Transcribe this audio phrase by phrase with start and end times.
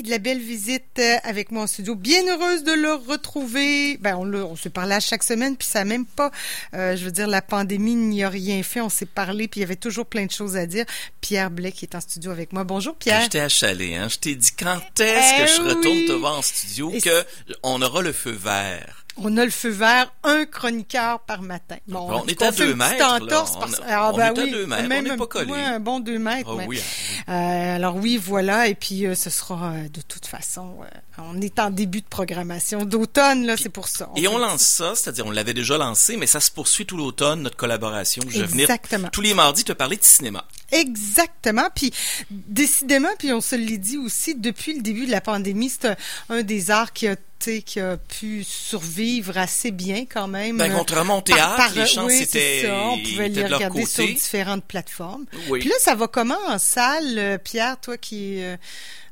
[0.00, 1.94] de la belle visite euh, avec moi en studio.
[1.94, 3.98] Bien heureuse de le retrouver.
[3.98, 6.30] Ben, on, on se parlait à chaque semaine, puis ça n'a même pas,
[6.72, 8.80] euh, je veux dire, la pandémie n'y a rien fait.
[8.80, 10.86] On s'est parlé, puis il y avait toujours plein de choses à dire.
[11.20, 12.64] Pierre Blais qui est en studio avec moi.
[12.64, 13.24] Bonjour Pierre.
[13.24, 14.08] Je t'ai achalé, hein.
[14.08, 17.24] Je t'ai dit quand est-ce que je eh retourne te voir en studio que
[17.62, 19.01] on aura le feu vert?
[19.18, 21.76] On a le feu vert, un chroniqueur par matin.
[21.86, 22.94] Bon, on, est à deux mètres.
[22.98, 25.52] On, est à deux mètres, on n'est pas collé.
[25.52, 26.48] un bon deux mètres.
[26.50, 27.32] Ah, oui, hein.
[27.32, 28.68] euh, alors oui, voilà.
[28.68, 30.76] Et puis euh, ce sera euh, de toute façon,
[31.18, 34.08] on est en début de programmation d'automne là, c'est pour ça.
[34.16, 37.42] et on lance ça, c'est-à-dire on l'avait déjà lancé, mais ça se poursuit tout l'automne
[37.42, 38.22] notre collaboration.
[38.28, 38.68] Je vais venir
[39.12, 40.46] tous les mardis te parler de cinéma.
[40.70, 41.68] Exactement.
[41.74, 41.92] Puis
[42.30, 45.96] décidément, puis on se l'est dit aussi depuis le début de la pandémie, c'est
[46.30, 50.58] un des arts qui a qui a pu survivre assez bien quand même.
[50.58, 52.88] Ben, contrairement au théâtre, les chances oui, étaient, ça.
[52.88, 55.26] On pouvait les regarder sur différentes plateformes.
[55.50, 58.56] Puis là, ça va comment en salle, euh, Pierre, toi qui euh,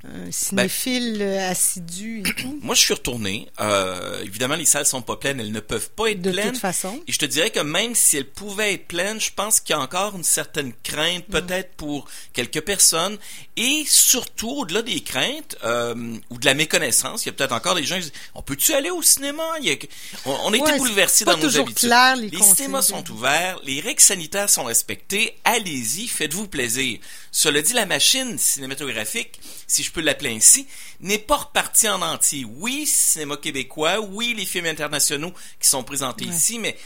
[0.05, 2.59] un cinéphile ben, assidu et tout.
[2.63, 3.49] Moi, je suis retourné.
[3.61, 6.47] Euh, évidemment, les salles sont pas pleines, elles ne peuvent pas être de pleines.
[6.47, 6.99] De toute façon.
[7.07, 9.79] Et je te dirais que même si elles pouvaient être pleines, je pense qu'il y
[9.79, 11.33] a encore une certaine crainte, mm.
[11.33, 13.19] peut-être pour quelques personnes,
[13.57, 17.75] et surtout au-delà des craintes euh, ou de la méconnaissance, il y a peut-être encore
[17.75, 19.45] des gens qui disent "On peut-tu aller au cinéma?
[19.61, 19.77] Il y a...
[20.25, 21.89] On, on a été bouleversés dans nos habitudes.
[21.89, 25.37] Clair, les, les cinémas sont ouverts, les règles sanitaires sont respectées.
[25.45, 26.99] Allez-y, faites-vous plaisir.
[27.33, 30.67] Cela dit, la machine cinématographique, si je peux l'appeler ainsi,
[31.01, 32.45] n'est pas repartie en entier.
[32.45, 36.77] Oui, cinéma québécois, oui, les films internationaux qui sont présentés ici, mais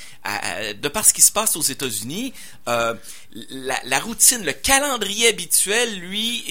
[0.75, 2.33] de par ce qui se passe aux États-Unis,
[2.69, 2.95] euh,
[3.33, 6.45] la, routine, le calendrier habituel, lui,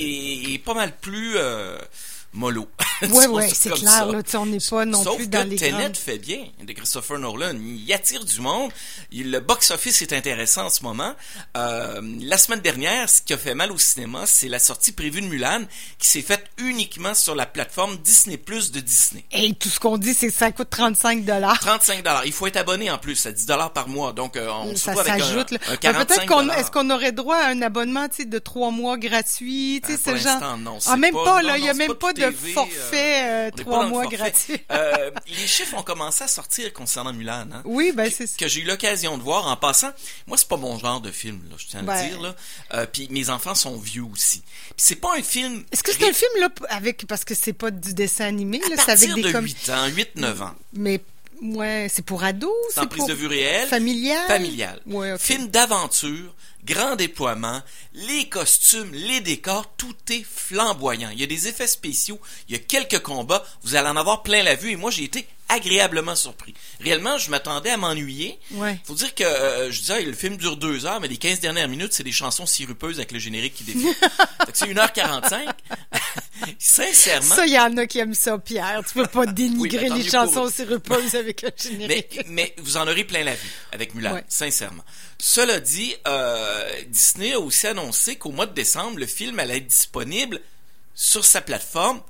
[0.55, 1.33] est, pas mal plus...
[1.37, 1.77] Euh,
[2.33, 2.67] mollo.
[3.13, 4.05] Oui, oui, c'est clair.
[4.07, 7.19] Là, on n'est pas non Sauf plus dans que les Tenet fait bien, de Christopher
[7.19, 7.55] Nolan.
[7.61, 8.71] Il attire du monde.
[9.11, 11.13] le box-office est intéressant en ce moment.
[11.57, 15.21] Euh, la semaine dernière, ce qui a fait mal au cinéma, c'est la sortie prévue
[15.21, 15.63] de Mulan,
[15.99, 19.25] qui s'est faite uniquement sur la plateforme Disney Plus de Disney.
[19.31, 22.89] Et tout ce qu'on dit, c'est que ça coûte 35 35 Il faut être abonné
[22.89, 24.13] en plus, à 10 par mois.
[24.13, 25.53] Donc, euh, on ça s'ajoute.
[25.53, 29.81] Un, un Peut-être qu'on, est-ce qu'on aurait droit à un abonnement, de trois mois gratuit,
[29.85, 30.57] tu sais, euh, ce genre?
[30.57, 30.77] non.
[30.85, 34.05] Ah, même pas, là, il y a même pas de de forfait euh, trois mois
[34.07, 34.61] gratuits.
[34.71, 37.47] euh, les chiffres ont commencé à sortir concernant Mulan.
[37.51, 39.91] Hein, oui, ben c'est que j'ai eu l'occasion de voir en passant.
[40.27, 42.07] Moi, c'est pas mon genre de film, là, je tiens à le ben.
[42.09, 42.35] dire là.
[42.73, 44.43] Euh, puis mes enfants sont vieux aussi.
[44.77, 45.63] c'est pas un film.
[45.71, 48.75] Est-ce que c'est un film là avec parce que c'est pas du dessin animé là,
[48.77, 50.55] c'est avec des de 8 ans, 8 9 ans.
[50.73, 51.01] Mais
[51.43, 53.67] Ouais, c'est pour ados, c'est prise de vue réelle.
[53.67, 54.27] Familial.
[54.27, 54.79] Familial.
[54.85, 56.33] Ouais, Film d'aventure,
[56.65, 57.61] grand déploiement,
[57.93, 61.09] les costumes, les décors, tout est flamboyant.
[61.11, 64.23] Il y a des effets spéciaux, il y a quelques combats, vous allez en avoir
[64.23, 66.53] plein la vue et moi j'ai été agréablement surpris.
[66.79, 68.39] Réellement, je m'attendais à m'ennuyer.
[68.51, 68.79] Ouais.
[68.85, 71.67] Faut dire que, euh, je disais, le film dure deux heures, mais les 15 dernières
[71.67, 73.93] minutes, c'est des chansons sirupeuses avec le générique qui défile.
[74.53, 75.47] c'est 1h45.
[76.59, 77.35] Sincèrement.
[77.35, 78.81] Ça, il y en a qui aiment ça, Pierre.
[78.87, 82.21] Tu peux pas dénigrer les chansons sirupeuses avec le générique.
[82.27, 84.83] Mais, mais, vous en aurez plein la vue avec Mulan, sincèrement.
[85.19, 89.67] Cela dit, euh, Disney a aussi annoncé qu'au mois de décembre, le film allait être
[89.67, 90.41] disponible
[90.95, 92.01] sur sa plateforme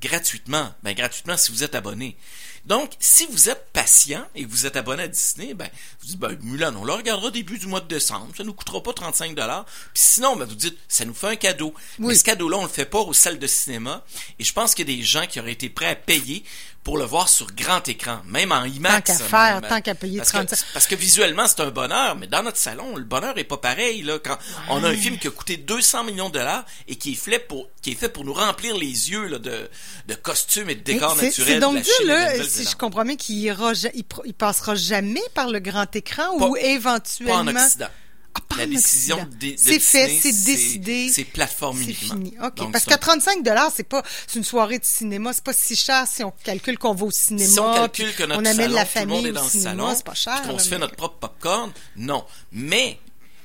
[0.00, 0.72] gratuitement.
[0.82, 2.16] Ben, gratuitement si vous êtes abonné.
[2.64, 5.68] Donc, si vous êtes patient et vous êtes abonné à Disney, ben,
[6.00, 8.80] vous dites, ben, Mulan, on le regardera début du mois de décembre, ça nous coûtera
[8.82, 9.64] pas 35 dollars.
[9.92, 11.74] Puis sinon, ben, vous dites, ça nous fait un cadeau.
[11.98, 14.04] Mais ce cadeau-là, on le fait pas aux salles de cinéma.
[14.38, 16.44] Et je pense qu'il y a des gens qui auraient été prêts à payer
[16.84, 18.94] pour le voir sur grand écran, même en IMAX.
[18.94, 22.16] Tant qu'à faire, tant qu'à payer parce 30 que, parce que visuellement, c'est un bonheur,
[22.16, 24.18] mais dans notre salon, le bonheur est pas pareil, là.
[24.18, 24.36] Quand
[24.68, 27.38] on a un film qui a coûté 200 millions de dollars et qui est fait
[27.38, 29.68] pour, qui est fait pour nous remplir les yeux, là, de,
[30.06, 31.54] de costumes et de décors naturels.
[31.54, 35.58] C'est donc Dieu, là, si je comprends bien, qu'il ira, il, passera jamais par le
[35.58, 37.44] grand écran ou éventuellement.
[37.44, 37.88] Pas en Occident.
[38.34, 42.14] Ah, la décision de, c'est fait, c'est décidé, c'est plateforme uniquement.
[42.14, 42.34] Fini.
[42.42, 45.76] Ok, parce qu'à 35 dollars, c'est pas c'est une soirée de cinéma, c'est pas si
[45.76, 47.50] cher si on calcule qu'on va au cinéma.
[47.50, 49.44] Si on calcule que notre on amène salon, la famille tout le monde est dans
[49.44, 50.42] le cinéma, salon, c'est pas cher.
[50.42, 52.24] Qu'on se fait notre propre popcorn, non.
[52.52, 52.98] Mais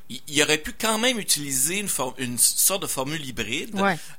[0.09, 3.75] il aurait pu quand même utiliser une, une sorte de formule hybride.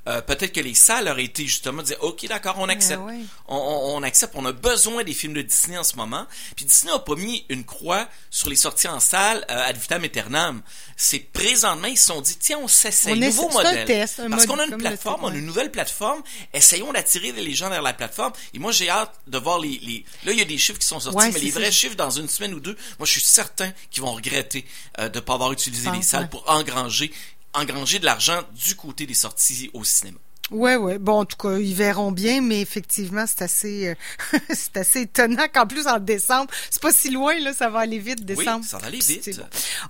[0.06, 3.00] Euh, peut-être que les salles auraient été justement dire ok d'accord on accepte,
[3.46, 6.26] on, on, accepte, on a besoin des films de Disney en ce moment.
[6.56, 10.04] Puis Disney n'a pas mis une croix sur les sorties en salle euh, ad vitam
[10.04, 10.62] aeternam.
[10.96, 14.66] C'est présentement ils se sont dit tiens on s'essaye nouveau modèle test, parce qu'on a
[14.66, 16.22] une plateforme, on a une nouvelle plateforme.
[16.52, 18.32] Essayons d'attirer les gens vers la plateforme.
[18.52, 20.04] Et moi j'ai hâte de voir les, les...
[20.24, 22.28] là il y a des chiffres qui sont sortis, mais les vrais chiffres dans une
[22.28, 24.66] semaine ou deux, moi je suis certain qu'ils vont regretter
[24.98, 27.12] euh, de pas avoir utilisé les salles pour engranger,
[27.54, 30.18] engranger de l'argent du côté des sorties au cinéma.
[30.50, 30.98] Ouais, ouais.
[30.98, 35.46] Bon, en tout cas, ils verront bien, mais effectivement, c'est assez, euh, c'est assez étonnant
[35.52, 38.60] qu'en plus en décembre, c'est pas si loin là, ça va aller vite décembre.
[38.62, 39.40] Oui, ça va aller vite.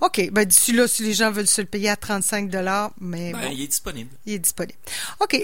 [0.01, 3.31] Ok, ben d'ici là, si les gens veulent se le payer à 35 dollars, mais
[3.31, 4.09] ben, il est disponible.
[4.25, 4.77] Il est disponible.
[5.21, 5.35] Ok,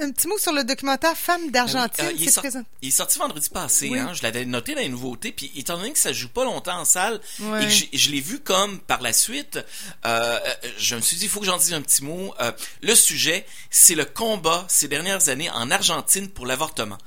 [0.00, 2.04] un petit mot sur le documentaire Femmes d'Argentine.
[2.04, 2.38] Ben il, est
[2.82, 3.90] il, est sorti vendredi passé.
[3.96, 6.78] Hein, je l'avais noté dans les nouveautés, puis étant donné que ça joue pas longtemps
[6.78, 9.58] en salle et que je l'ai vu comme par la suite,
[10.04, 10.38] euh,
[10.78, 12.34] je me suis dit il faut que j'en dise un petit mot.
[12.40, 12.52] Euh,
[12.82, 16.98] le sujet, c'est le combat ces dernières années en Argentine pour l'avortement.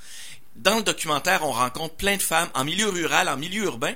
[0.56, 3.94] Dans le documentaire, on rencontre plein de femmes en milieu rural, en milieu urbain,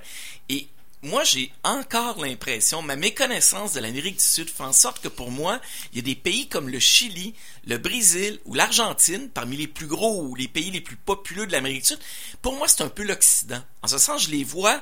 [0.49, 0.67] et
[1.01, 5.31] moi, j'ai encore l'impression, ma méconnaissance de l'Amérique du Sud fait en sorte que pour
[5.31, 5.61] moi,
[5.93, 9.87] il y a des pays comme le Chili, le Brésil ou l'Argentine, parmi les plus
[9.87, 11.99] gros ou les pays les plus populeux de l'Amérique du Sud.
[12.41, 13.63] Pour moi, c'est un peu l'Occident.
[13.81, 14.81] En ce sens, je les vois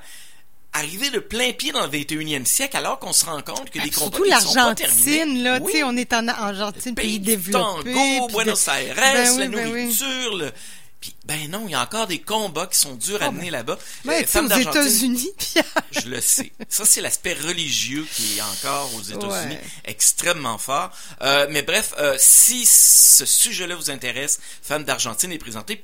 [0.74, 3.90] arriver de plein pied dans le 21e siècle alors qu'on se rend compte que les
[3.90, 7.94] combats Surtout l'Argentine, là, tu sais, on est en Argentine, pays, développé.
[7.94, 10.52] Tango, Buenos Aires, ben la ben nourriture, le...
[11.00, 13.52] Puis, ben non, il y a encore des combats qui sont durs à oh, mener
[13.52, 13.78] là-bas.
[14.04, 15.30] Mais euh, aux États-Unis,
[15.92, 16.52] Je le sais.
[16.70, 20.90] Ça, c'est l'aspect religieux qui est encore aux États-Unis extrêmement fort.
[21.22, 25.84] Euh, mais bref, euh, si ce sujet-là vous intéresse, Femme d'Argentine est présenté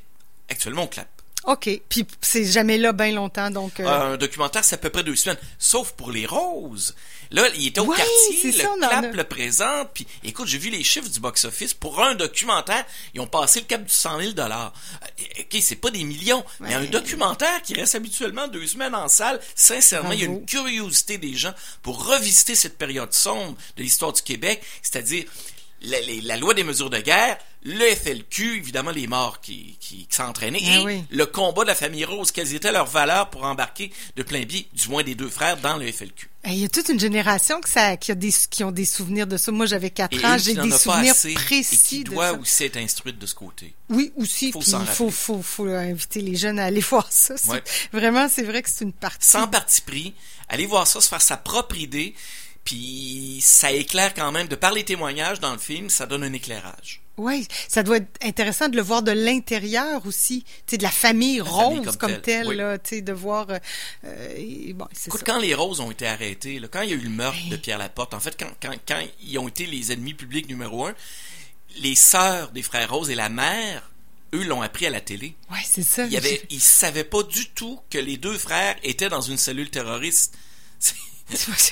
[0.50, 1.08] actuellement au CLAP.
[1.46, 1.70] OK.
[1.90, 3.80] Puis c'est jamais là bien longtemps, donc...
[3.80, 4.14] Euh...
[4.14, 5.38] un documentaire, c'est à peu près deux semaines.
[5.60, 6.96] Sauf pour les roses.
[7.32, 9.90] Là, il était au quartier, le ça, clap le présente.
[9.94, 11.74] Puis, écoute, j'ai vu les chiffres du box-office.
[11.74, 12.86] Pour un documentaire,
[13.16, 14.72] ils ont passé le cap du 100 000 dollars.
[15.04, 16.46] Euh, OK, c'est pas des millions.
[16.60, 20.46] Mais un documentaire qui reste habituellement deux semaines en salle, sincèrement, il y a une
[20.46, 24.62] curiosité des gens pour revisiter cette période sombre de l'histoire du Québec.
[24.84, 25.26] C'est-à-dire
[25.84, 30.92] la, loi des mesures de guerre, le FLQ, évidemment les morts qui, qui, s'entraînaient, ah
[30.92, 34.44] et le combat de la famille Rose, quelles étaient leurs valeurs pour embarquer de plein
[34.46, 36.30] pied, du moins des deux frères, dans le FLQ.
[36.46, 39.52] Il y a toute une génération qui, a des, qui ont des souvenirs de ça.
[39.54, 43.26] Moi, j'avais quatre ans, j'ai des souvenirs précis et qui doit aussi être instruite de
[43.26, 43.74] ce côté.
[43.90, 44.52] Oui, aussi.
[44.52, 47.36] Faut il faut, faut, faut, inviter les jeunes à aller voir ça.
[47.94, 49.30] Vraiment, c'est vrai que c'est une partie.
[49.30, 50.14] Sans parti pris,
[50.50, 52.14] aller voir ça, se faire sa propre idée.
[52.64, 56.34] Puis ça éclaire quand même, de par les témoignages dans le film, ça donne un
[56.34, 57.02] éclairage.
[57.18, 61.96] Oui, ça doit être intéressant de le voir de l'intérieur aussi, de la famille rose
[61.98, 63.48] comme, telle, là, tu sais, de voir.
[64.04, 67.02] Euh, bon, Écoute, quand les roses ont été arrêtés, là, quand il y a eu
[67.02, 70.16] le meurtre de Pierre Laporte, en fait, quand, quand, quand ils ont été les ennemis
[70.16, 70.96] publics numéro un,
[71.82, 73.90] les sœurs des frères Rose et la mère
[74.34, 75.36] eux l'ont appris à la télé.
[75.52, 76.06] Oui, c'est ça.
[76.06, 79.70] Il avait, ils savaient pas du tout que les deux frères étaient dans une cellule
[79.70, 80.36] terroriste.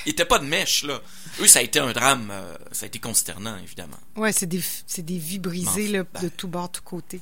[0.06, 1.00] Il était pas de mèche, là.
[1.40, 3.98] Eux, ça a été un drame, euh, ça a été consternant, évidemment.
[4.16, 6.22] Ouais, c'est des, c'est des vies brisées, là, ben.
[6.22, 7.20] de tous bords, de tous côtés.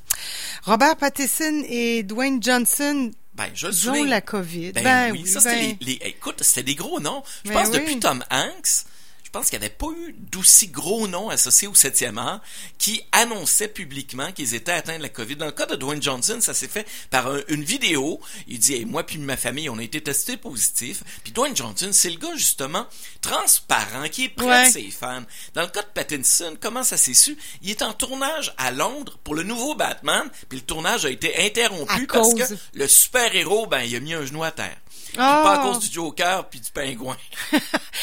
[0.65, 4.73] Robert Pattinson et Dwayne Johnson, ben, je la COVID.
[4.73, 7.23] Ben, ben oui, ça, c'était ben les, écoute, c'était des gros noms.
[7.44, 8.85] Je pense depuis Tom Hanks,
[9.31, 12.41] je pense qu'il n'y avait pas eu d'aussi gros noms associés au 7e art
[12.79, 15.37] qui annonçaient publiquement qu'ils étaient atteints de la COVID.
[15.37, 18.21] Dans le cas de Dwayne Johnson, ça s'est fait par une vidéo.
[18.49, 21.05] Il dit Moi puis ma famille, on a été testés positifs.
[21.23, 22.88] Puis Dwayne Johnson, c'est le gars, justement,
[23.21, 25.23] transparent, qui est près de ses fans.
[25.55, 27.38] Dans le cas de Pattinson, comment ça s'est su?
[27.62, 31.38] Il est en tournage à Londres pour le nouveau Batman, puis le tournage a été
[31.47, 32.43] interrompu parce que
[32.75, 34.76] le super-héros, ben, il a mis un genou à terre.
[35.15, 35.73] Pas à oh!
[35.73, 37.17] cause du Joker puis du pingouin.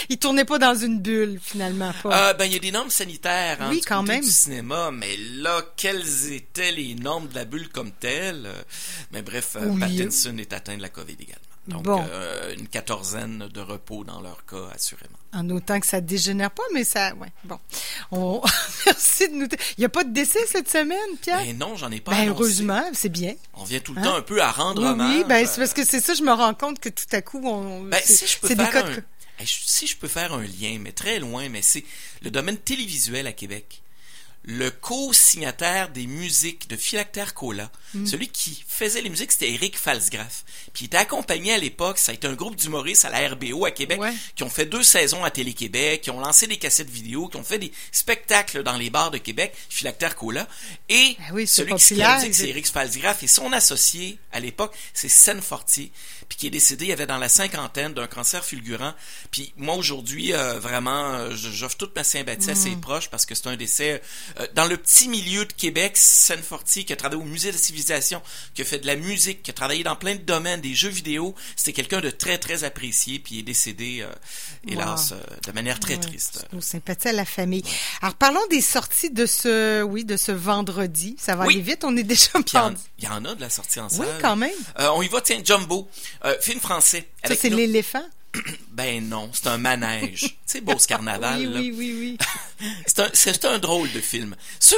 [0.09, 1.93] il tournait pas dans une bulle, finalement.
[2.03, 2.29] Pas.
[2.29, 4.23] Euh, ben, il y a des normes sanitaires hein, oui, quand même.
[4.23, 8.47] du cinéma, mais là, quelles étaient les normes de la bulle comme telle?
[9.11, 11.56] Mais bref, euh, Pattinson est atteint de la COVID également.
[11.67, 15.17] Donc, euh, une quatorzaine de repos dans leur cas, assurément.
[15.33, 17.59] En autant que ça dégénère pas, mais ça, ouais, bon.
[18.11, 18.41] On...
[18.85, 19.47] Merci de nous.
[19.77, 21.43] Il n'y a pas de décès cette semaine, Pierre?
[21.43, 22.11] Ben non, j'en ai pas.
[22.11, 23.35] Ben heureusement, c'est bien.
[23.53, 24.19] On vient tout le temps hein?
[24.19, 25.17] un peu à rendre hommage.
[25.17, 27.41] Oui, ben c'est parce que c'est ça, je me rends compte que tout à coup,
[27.43, 27.81] on.
[27.83, 29.45] Ben, si je peux faire un...
[29.45, 31.83] Si je peux faire un lien, mais très loin, mais c'est
[32.23, 33.83] le domaine télévisuel à Québec
[34.47, 38.05] le co-signataire des musiques de Philactère Cola, mm.
[38.05, 40.45] celui qui faisait les musiques, c'était Eric Falsgraf.
[40.73, 43.65] Puis il était accompagné à l'époque, ça a été un groupe d'humoristes à la RBO
[43.65, 43.99] à Québec,
[44.35, 47.43] qui ont fait deux saisons à Télé-Québec, qui ont lancé des cassettes vidéo, qui ont
[47.43, 50.47] fait des spectacles dans les bars de Québec, Philactère Cola.
[50.87, 53.23] Et ben celui qui musique, c'est Eric Falsgraf.
[53.23, 55.91] Et son associé, à l'époque, c'est Sen Fortier
[56.27, 58.93] puis qui est décédé, il avait dans la cinquantaine d'un cancer fulgurant.
[59.31, 62.81] Puis moi aujourd'hui, euh, vraiment, euh, j'offre toute ma sympathie à ses mm.
[62.81, 64.01] proches parce que c'est un décès
[64.55, 65.93] dans le petit milieu de Québec.
[65.95, 68.21] Seine Fortier, qui a travaillé au musée de la civilisation,
[68.53, 70.89] qui a fait de la musique, qui a travaillé dans plein de domaines, des jeux
[70.89, 71.35] vidéo.
[71.55, 74.05] C'était quelqu'un de très très apprécié, puis il est décédé,
[74.67, 75.13] hélas,
[75.45, 76.47] de manière très triste.
[76.53, 77.63] Nos sympathies à la famille.
[78.01, 81.15] Alors parlons des sorties de ce, oui, de ce vendredi.
[81.19, 81.83] Ça va aller vite.
[81.83, 82.29] On est déjà.
[82.97, 84.01] Il y, en a de la sortie en salle.
[84.01, 84.51] Oui, quand même.
[84.77, 85.21] on y va.
[85.21, 85.87] Tiens, Jumbo.
[86.25, 87.07] Euh, film français.
[87.25, 88.03] Ça, c'est l'éléphant?
[88.71, 90.19] Ben non, c'est un manège.
[90.21, 91.39] tu sais, Beauce Carnaval.
[91.39, 91.59] Oui, là.
[91.59, 92.17] oui, oui, oui.
[93.13, 94.35] C'est un, un drôle de film.
[94.59, 94.77] Ceux,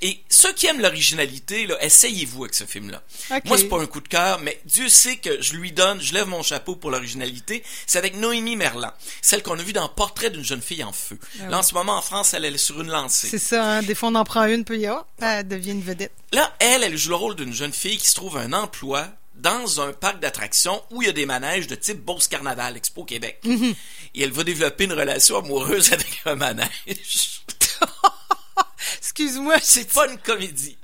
[0.00, 3.02] et ceux qui aiment l'originalité, essayez-vous avec ce film-là.
[3.30, 3.44] Ok.
[3.44, 6.14] Moi, c'est pas un coup de cœur, mais Dieu sait que je lui donne, je
[6.14, 7.62] lève mon chapeau pour l'originalité.
[7.86, 11.18] C'est avec Noémie Merlan, celle qu'on a vue dans Portrait d'une jeune fille en feu.
[11.40, 13.28] Ah Là, en ce moment, en France, elle, elle est sur une lancée.
[13.28, 13.82] C'est ça, hein?
[13.82, 16.12] des fois on en prend une, puis oh, elle devient une vedette.
[16.32, 19.08] Là, elle, elle joue le rôle d'une jeune fille qui se trouve un emploi
[19.38, 23.04] dans un parc d'attractions où il y a des manèges de type Beauce Carnaval, Expo
[23.04, 23.40] Québec.
[23.44, 23.74] Mhm.
[24.14, 27.42] Et elle va développer une relation amoureuse avec un manège.
[28.98, 29.56] Excuse-moi.
[29.62, 30.76] C'est pas une comédie.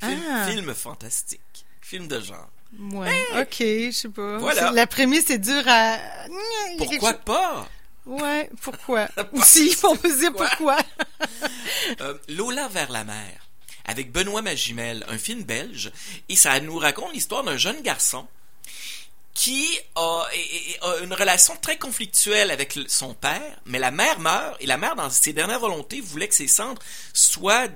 [0.00, 0.46] Film, Ah.
[0.48, 1.40] film fantastique.
[1.80, 2.48] Film de genre.
[2.78, 4.38] Ouais, ok, je sais pas.
[4.38, 4.70] Voilà.
[4.72, 5.98] La prémisse est dure à.
[6.78, 7.68] Pourquoi pas?
[8.04, 9.08] Ouais, pourquoi?
[9.32, 10.76] Aussi, on peut dire pourquoi?
[12.00, 13.45] Euh, Lola vers la mer,
[13.86, 15.90] avec Benoît Magimel, un film belge,
[16.28, 18.26] et ça nous raconte l'histoire d'un jeune garçon
[19.36, 20.24] qui a,
[21.02, 25.10] une relation très conflictuelle avec son père, mais la mère meurt, et la mère, dans
[25.10, 26.80] ses dernières volontés, voulait que ses cendres
[27.12, 27.68] soient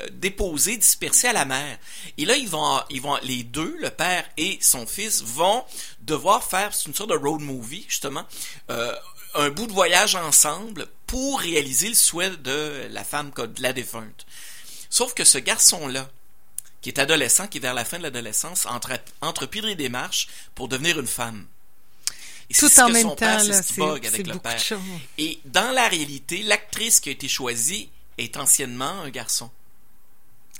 [0.00, 1.76] euh, déposées, dispersées à la mer.
[2.18, 5.64] Et là, ils vont, ils vont, les deux, le père et son fils, vont
[6.02, 8.24] devoir faire une sorte de road movie, justement,
[8.70, 8.94] euh,
[9.34, 14.24] un bout de voyage ensemble pour réaliser le souhait de la femme de la défunte.
[14.90, 16.08] Sauf que ce garçon-là,
[16.80, 20.68] qui est adolescent, qui est vers la fin de l'adolescence, entre, entrepris des démarches pour
[20.68, 21.46] devenir une femme.
[22.50, 24.62] Et Tout en même père, temps, c'est là, c'est bug avec le père.
[25.18, 29.50] Et dans la réalité, l'actrice qui a été choisie est anciennement un garçon.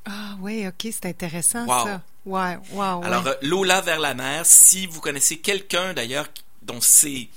[0.05, 1.87] Ah oui, ok, c'est intéressant Wow.
[1.87, 2.03] ça.
[2.27, 3.03] Ouais, wow.
[3.05, 3.31] Alors, ouais.
[3.31, 6.29] euh, Lola vers la mer, si vous connaissez quelqu'un d'ailleurs
[6.63, 7.29] dont c'est...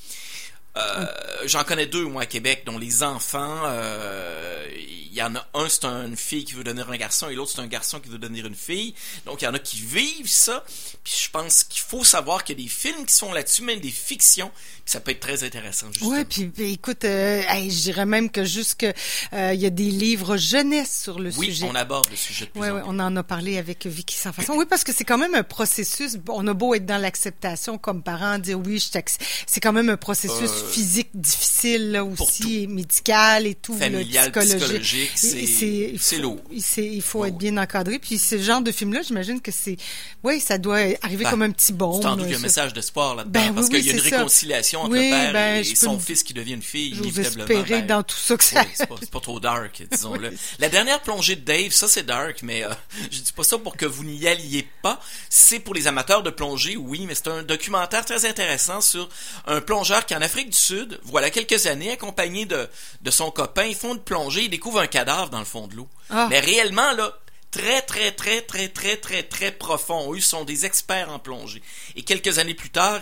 [0.78, 1.06] euh,
[1.46, 5.68] J'en connais deux, moi, à Québec, dont les enfants, euh, il y en a un,
[5.68, 8.18] c'est une fille qui veut devenir un garçon, et l'autre, c'est un garçon qui veut
[8.18, 8.94] devenir une fille.
[9.26, 10.64] Donc, il y en a qui vivent ça.
[11.04, 13.80] Puis, je pense qu'il faut savoir qu'il y a des films qui sont là-dessus, même
[13.80, 14.52] des fictions.
[14.54, 16.12] Puis, ça peut être très intéressant, justement.
[16.12, 18.86] Ouais, puis puis, écoute, euh, hey, je dirais même que jusque
[19.34, 21.68] il y a des livres jeunesse sur le oui, sujet.
[21.70, 24.16] on aborde le sujet de plus Ouais, en ouais, on en a parlé avec Vicky
[24.16, 24.54] sans façon.
[24.54, 26.18] Oui, parce que c'est quand même un processus.
[26.30, 29.26] On a beau être dans l'acceptation comme parent, dire oui, je t'accepte.
[29.48, 34.32] C'est quand même un processus physique difficile là aussi, et médical et tout, là, Familial,
[34.32, 36.40] psychologique, c'est- lourd.
[36.52, 38.00] Il, faut être bien encadré.
[38.00, 39.78] Puis ce genre de film-là, j'imagine que c'est,
[40.24, 41.98] oui, ça doit arriver Ben, comme un petit bon.
[41.98, 43.86] Tu t'en doutes qu'il y a un message d'espoir là-dedans, Ben oui, parce qu'il oui,
[43.86, 44.18] y a une ça.
[44.18, 46.94] réconciliation entre Oui, le père ben, et je son me- fils qui devient une fille,
[46.96, 47.86] J'ose inévitablement.
[47.88, 48.64] dans tout ça que ça.
[48.76, 50.32] c'est pas, trop dark, disons-le.
[50.60, 52.70] La dernière plongée de Dave, ça c'est dark, mais euh,
[53.12, 55.00] je dis pas ça pour que vous n'y alliez pas.
[55.30, 59.10] C'est pour les amateurs de plongée, oui, mais c'est un documentaire très intéressant sur
[59.48, 62.70] un plongeur qui en Afrique du Sud, voilà quelques années, accompagné de,
[63.02, 65.76] de son copain, ils font une plongée, ils découvrent un cadavre dans le fond de
[65.76, 65.88] l'eau.
[66.12, 66.28] Ah.
[66.30, 67.18] Mais réellement, là,
[67.50, 70.14] très, très, très, très, très, très, très profond.
[70.14, 71.62] Eux sont des experts en plongée.
[71.96, 73.02] Et quelques années plus tard,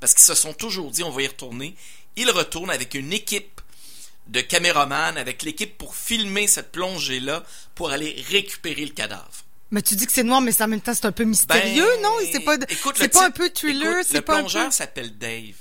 [0.00, 1.74] parce qu'ils se sont toujours dit, on va y retourner,
[2.16, 3.60] ils retournent avec une équipe
[4.26, 7.42] de caméramans, avec l'équipe pour filmer cette plongée-là,
[7.74, 9.24] pour aller récupérer le cadavre.
[9.70, 11.86] Mais tu dis que c'est noir, mais c'est en même temps c'est un peu mystérieux,
[11.96, 12.12] Ben, non?
[12.32, 14.66] C'est pas, écoute, c'est le pas un peu thriller, écoute, c'est Le pas un plongeur
[14.66, 14.70] peu.
[14.70, 15.54] s'appelle Dave.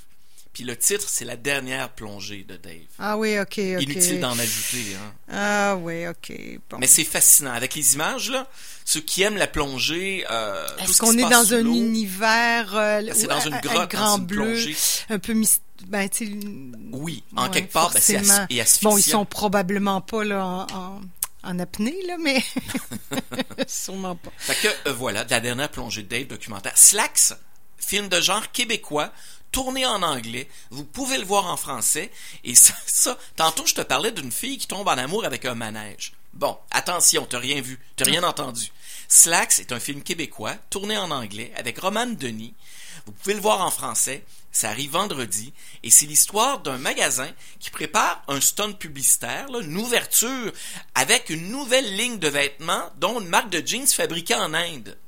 [0.58, 2.74] Puis le titre, c'est la dernière plongée de Dave.
[2.98, 3.82] Ah oui, ok, ok.
[3.84, 5.14] Inutile d'en ajouter, hein.
[5.32, 6.34] Ah oui, ok.
[6.68, 6.80] Bon.
[6.80, 7.52] Mais c'est fascinant.
[7.54, 8.48] Avec les images, là,
[8.84, 13.30] ceux qui aiment la plongée, euh, Est-ce qu'on est dans un univers euh, C'est où-
[13.30, 14.76] dans une grotte, grand dans une bleu, plongée.
[15.12, 15.62] un peu mystérieux.
[15.86, 16.10] Ben,
[16.92, 18.90] Oui, en ouais, quelque part, ben, c'est asphyxiant.
[18.90, 21.02] Bon, ils sont probablement pas là en, en,
[21.44, 22.42] en apnée, là, mais
[23.68, 24.32] sûrement pas.
[24.38, 26.76] Fait que, euh, voilà, de la dernière plongée de Dave documentaire.
[26.76, 27.34] Slacks,
[27.78, 29.12] film de genre québécois,
[29.58, 30.48] tourné en anglais.
[30.70, 32.12] Vous pouvez le voir en français.
[32.44, 35.56] Et ça, ça tantôt, je te parlais d'une fille qui tombe en amour avec un
[35.56, 36.14] manège.
[36.34, 38.72] Bon, attention, t'as rien vu, t'as rien entendu.
[39.08, 42.54] Slacks est un film québécois, tourné en anglais, avec Romane Denis.
[43.08, 44.24] Vous pouvez le voir en français.
[44.52, 45.54] Ça arrive vendredi.
[45.82, 50.52] Et c'est l'histoire d'un magasin qui prépare un stunt publicitaire, là, une ouverture
[50.94, 55.00] avec une nouvelle ligne de vêtements, dont une marque de jeans fabriquée en Inde.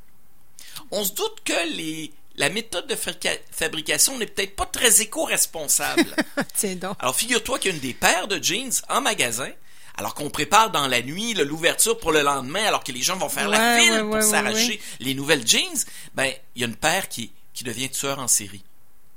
[0.89, 6.15] On se doute que les, la méthode de fabrica- fabrication n'est peut-être pas très éco-responsable.
[6.55, 6.95] Tiens donc.
[6.99, 9.49] Alors, figure-toi qu'il y a une des paires de jeans en magasin,
[9.97, 13.27] alors qu'on prépare dans la nuit l'ouverture pour le lendemain, alors que les gens vont
[13.27, 14.81] faire la file ouais, pour s'arracher ouais.
[15.01, 15.83] les nouvelles jeans.
[16.15, 18.63] Ben, il y a une paire qui, qui devient tueur en série.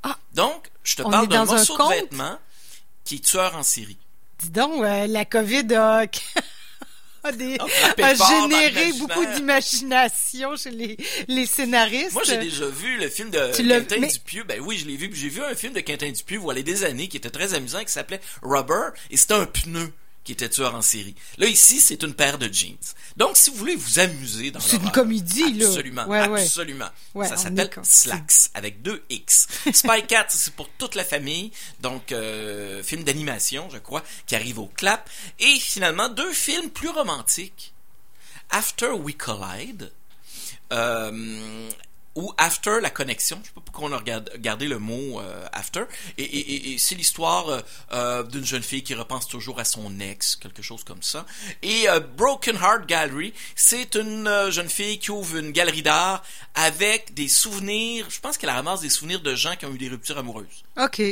[0.03, 0.19] Ah.
[0.35, 2.39] Donc, je te parle d'un un morceau de vêtement
[3.05, 3.99] qui est tueur en série.
[4.41, 6.07] Dis donc, euh, la COVID a,
[7.25, 7.59] a, des-
[8.17, 10.97] généré beaucoup d'imagination chez les,
[11.29, 12.13] les scénaristes.
[12.13, 14.45] Moi, j'ai déjà vu le film de Tu Quentin mais- Dupieux.
[14.45, 15.11] Ben oui, je l'ai vu.
[15.15, 17.93] J'ai vu un film de Quentin Dupieux, voilà des années, qui était très amusant, qui
[17.93, 19.93] s'appelait Rubber, et c'était un pneu
[20.25, 21.15] qui était tueur en série.
[21.39, 22.77] Là, ici, c'est une paire de jeans.
[23.17, 25.67] Donc, si vous voulez vous amuser dans C'est une comédie, là.
[25.67, 26.89] Absolument, absolument.
[27.23, 29.49] ça s'appelle Slacks, avec deux X.
[29.73, 31.51] Spy Cat, c'est pour toute la famille.
[31.81, 35.09] Donc, euh, film d'animation, je crois, qui arrive au clap.
[35.41, 37.73] Et finalement, deux films plus romantiques.
[38.51, 39.91] After We Collide,
[40.73, 41.71] euh,
[42.15, 43.39] ou After la connexion.
[43.43, 44.03] Je sais pas pourquoi on a
[44.39, 45.85] gardé le mot euh, After.
[46.19, 47.61] Et, c'est l'histoire euh,
[47.93, 51.27] euh, d'une jeune fille qui repense toujours à son ex, quelque chose comme ça.
[51.63, 56.23] Et Broken Heart Gallery, c'est une jeune fille qui ouvre une galerie d'art
[56.55, 58.07] avec des souvenirs.
[58.11, 60.65] Je pense qu'elle ramasse des souvenirs de gens qui ont eu des ruptures amoureuses.
[60.79, 61.03] OK.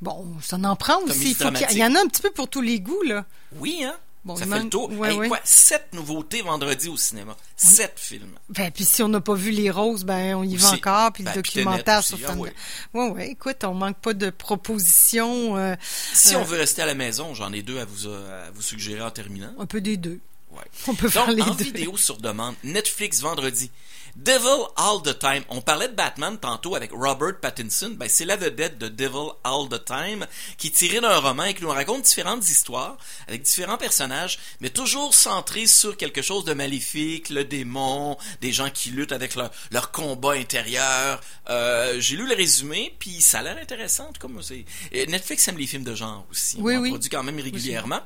[0.00, 1.36] Bon, ça en prend aussi.
[1.38, 3.26] Il, y en a un petit peu pour tous les goûts, là.
[3.56, 3.96] Oui, hein?
[4.36, 4.90] Ça fait le tour.
[4.90, 7.36] Quoi, sept nouveautés vendredi au cinéma.
[7.56, 8.38] Sept films.
[8.48, 11.12] Ben, puis si on n'a pas vu Les Roses, ben, on y va encore.
[11.12, 12.52] Puis le ben, documentaire sur ah, ouais.
[12.94, 15.56] ouais, écoute, on manque pas de propositions.
[15.56, 15.74] Euh,
[16.12, 18.62] si on euh, veut rester à la maison, j'en ai deux à vous, à vous
[18.62, 19.52] suggérer en terminant.
[19.58, 20.20] Un peu des deux.
[20.52, 20.64] Ouais.
[20.88, 21.64] On peut faire les en deux.
[21.64, 23.70] vidéo sur demande, Netflix vendredi.
[24.16, 25.44] Devil All the Time.
[25.48, 27.90] On parlait de Batman tantôt avec Robert Pattinson.
[27.96, 30.26] Ben, c'est la vedette de Devil All the Time
[30.58, 32.96] qui est tiré d'un roman et qui nous raconte différentes histoires
[33.28, 38.70] avec différents personnages, mais toujours centré sur quelque chose de maléfique, le démon, des gens
[38.70, 41.20] qui luttent avec leur, leur combat intérieur.
[41.48, 44.10] Euh, j'ai lu le résumé, puis ça a l'air intéressant.
[44.18, 44.64] Comme c'est
[45.06, 46.56] Netflix aime les films de genre aussi.
[46.58, 46.90] Oui, On oui.
[46.90, 48.00] produit quand même régulièrement.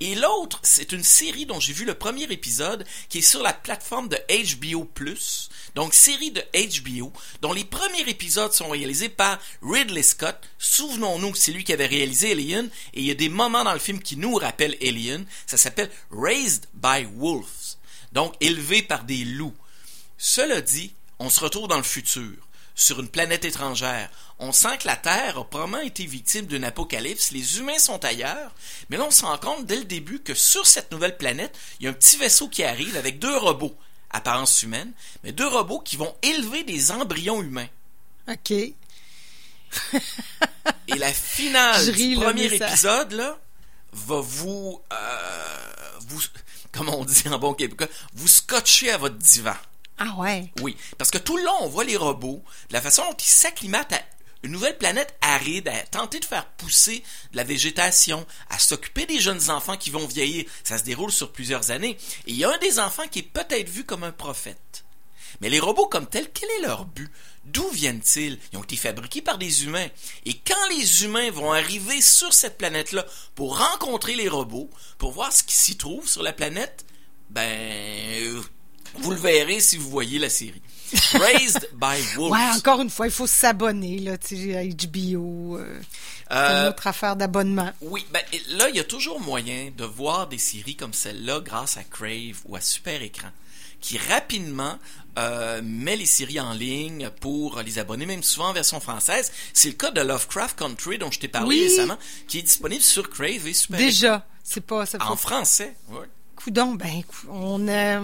[0.00, 3.52] Et l'autre, c'est une série dont j'ai vu le premier épisode qui est sur la
[3.52, 4.86] plateforme de HBO+.
[5.74, 10.36] Donc, série de HBO, dont les premiers épisodes sont réalisés par Ridley Scott.
[10.58, 13.78] Souvenons-nous, c'est lui qui avait réalisé Alien, et il y a des moments dans le
[13.78, 15.24] film qui nous rappellent Alien.
[15.46, 17.76] Ça s'appelle Raised by Wolves.
[18.12, 19.56] Donc, élevé par des loups.
[20.18, 22.36] Cela dit, on se retrouve dans le futur
[22.80, 24.10] sur une planète étrangère.
[24.38, 28.54] On sent que la Terre a probablement été victime d'une apocalypse, les humains sont ailleurs,
[28.88, 31.84] mais là on se rend compte dès le début que sur cette nouvelle planète, il
[31.84, 33.76] y a un petit vaisseau qui arrive avec deux robots
[34.10, 34.92] apparence humaine,
[35.24, 37.68] mais deux robots qui vont élever des embryons humains.
[38.28, 38.50] OK.
[38.50, 38.74] Et
[40.96, 43.38] la finale du premier épisode, là,
[43.92, 46.20] va vous, euh, vous,
[46.72, 49.54] comme on dit en bon québécois, vous scotcher à votre divan.
[49.98, 50.50] Ah ouais?
[50.62, 53.24] Oui, parce que tout le long, on voit les robots, de la façon dont ils
[53.24, 54.00] s'acclimatent à
[54.42, 59.20] une nouvelle planète aride, à tenter de faire pousser de la végétation, à s'occuper des
[59.20, 60.44] jeunes enfants qui vont vieillir.
[60.64, 61.96] Ça se déroule sur plusieurs années.
[62.26, 64.84] Et il y a un des enfants qui est peut-être vu comme un prophète.
[65.40, 67.10] Mais les robots comme tels, quel est leur but?
[67.44, 68.38] D'où viennent-ils?
[68.52, 69.88] Ils ont été fabriqués par des humains.
[70.26, 75.32] Et quand les humains vont arriver sur cette planète-là pour rencontrer les robots, pour voir
[75.32, 76.84] ce qui s'y trouve sur la planète,
[77.30, 78.42] ben,
[78.94, 80.62] vous le verrez si vous voyez la série.
[81.12, 82.32] Raised by Wolves.
[82.32, 85.58] Ouais, encore une fois, il faut s'abonner là, à HBO.
[85.58, 85.80] Euh,
[86.32, 87.70] euh, une autre affaire d'abonnement.
[87.80, 91.76] Oui, ben là, il y a toujours moyen de voir des séries comme celle-là grâce
[91.76, 93.28] à Crave ou à Super Écran,
[93.80, 94.78] qui rapidement
[95.18, 99.32] euh, met les séries en ligne pour les abonnés, même souvent en version française.
[99.52, 101.98] C'est le cas de Lovecraft Country dont je t'ai parlé récemment,
[102.28, 104.98] qui est disponible sur Crave et Super Déjà, c'est pas ça.
[105.00, 106.06] En français, oui.
[106.36, 108.00] Coudon, ben, on a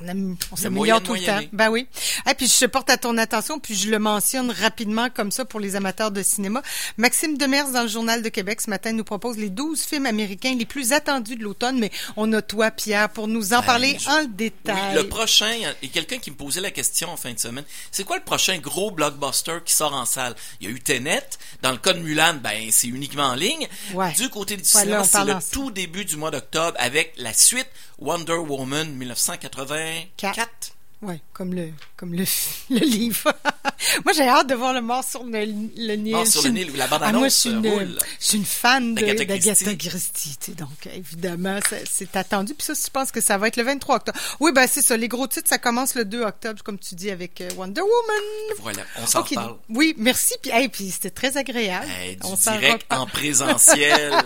[0.00, 1.40] on, s'améliore tout le temps.
[1.52, 1.86] Ben oui.
[2.28, 5.60] Et puis je porte à ton attention, puis je le mentionne rapidement comme ça pour
[5.60, 6.62] les amateurs de cinéma.
[6.96, 10.54] Maxime Demers dans le Journal de Québec ce matin nous propose les 12 films américains
[10.54, 13.96] les plus attendus de l'automne, mais on a toi Pierre pour nous en ben, parler
[14.08, 14.94] en détail.
[14.94, 17.64] le prochain, il y a quelqu'un qui me posait la question en fin de semaine.
[17.90, 20.34] C'est quoi le prochain gros blockbuster qui sort en salle?
[20.60, 21.28] Il y a eu Tenet,
[21.62, 23.68] dans le cas de Mulan, ben c'est uniquement en ligne.
[24.16, 28.38] Du côté du cinéma, c'est le tout début du mois d'octobre avec la suite Wonder
[28.38, 30.72] Woman 1984.
[31.02, 32.24] Oui, comme le, comme le,
[32.70, 33.32] le livre.
[34.04, 35.44] Moi, j'ai hâte de voir le mort sur le,
[35.76, 36.12] le Nil.
[36.12, 38.94] Mort sur le Nil, la bande-annonce ah, moi, je suis une, je suis une fan
[38.94, 40.52] d'Agatha Christie.
[40.52, 41.58] donc, évidemment,
[41.90, 42.54] c'est attendu.
[42.54, 44.18] Puis ça, je pense que ça va être le 23 octobre.
[44.40, 44.96] Oui, ben c'est ça.
[44.96, 48.56] Les gros titres, ça commence le 2 octobre, comme tu dis, avec euh, Wonder Woman.
[48.60, 49.36] Voilà, on s'en okay.
[49.36, 49.56] reparle.
[49.68, 50.34] Oui, merci.
[50.42, 51.86] Puis, hey, puis c'était très agréable.
[52.00, 54.12] Hey, du on direct en présentiel.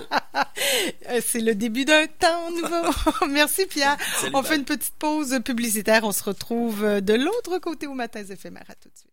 [1.08, 2.92] Euh, c'est le début d'un temps nouveau.
[3.28, 3.96] merci, Pierre.
[4.32, 6.04] on fait une petite pause publicitaire.
[6.04, 8.64] On se retrouve de l'autre côté au Matin éphémère.
[8.68, 9.06] À tout de suite.